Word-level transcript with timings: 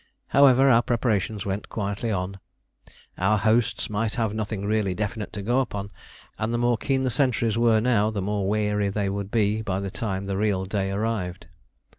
However, 0.29 0.67
our 0.67 0.81
preparations 0.81 1.45
went 1.45 1.69
quietly 1.69 2.09
on; 2.09 2.39
our 3.19 3.37
"hosts" 3.37 3.87
might 3.87 4.15
have 4.15 4.33
nothing 4.33 4.65
really 4.65 4.95
definite 4.95 5.31
to 5.33 5.43
go 5.43 5.59
upon, 5.59 5.91
and 6.39 6.51
the 6.51 6.57
more 6.57 6.75
keen 6.75 7.03
the 7.03 7.11
sentries 7.11 7.55
were 7.55 7.79
now, 7.79 8.09
the 8.09 8.19
more 8.19 8.49
weary 8.49 8.89
they 8.89 9.09
would 9.09 9.29
be 9.29 9.61
by 9.61 9.79
the 9.79 9.91
time 9.91 10.25
the 10.25 10.37
real 10.37 10.65
day 10.65 10.89
arrived. 10.89 11.45